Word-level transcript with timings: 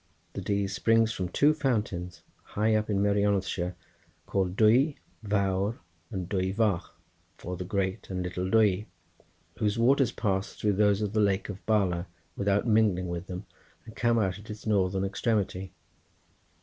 The 0.33 0.41
Dee 0.41 0.67
springs 0.67 1.13
from 1.13 1.29
two 1.29 1.53
fountains, 1.53 2.23
high 2.41 2.73
up 2.73 2.89
in 2.89 3.03
Merionethshire, 3.03 3.75
called 4.25 4.55
Dwy 4.55 4.95
Fawr 5.23 5.77
and 6.09 6.27
Dwy 6.27 6.55
Fach, 6.55 6.89
or 7.43 7.55
the 7.55 7.65
great 7.65 8.09
and 8.09 8.23
little 8.23 8.45
Dwy, 8.49 8.87
whose 9.59 9.77
waters 9.77 10.11
pass 10.11 10.55
through 10.55 10.73
those 10.73 11.03
of 11.03 11.13
the 11.13 11.19
lake 11.21 11.49
of 11.49 11.63
Bala 11.67 12.07
without 12.35 12.65
mingling 12.65 13.09
with 13.09 13.27
them, 13.27 13.45
and 13.85 13.95
come 13.95 14.17
out 14.17 14.39
at 14.39 14.49
its 14.49 14.65
northern 14.65 15.03
extremity. 15.05 15.71